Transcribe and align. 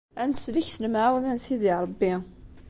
Ad 0.21 0.27
neslek 0.29 0.67
s 0.75 0.77
lemɛawna 0.83 1.29
n 1.33 1.39
Sidi 1.45 1.73
Ṛebbi! 1.83 2.13